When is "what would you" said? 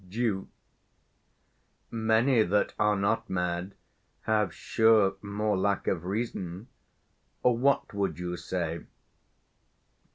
7.43-8.35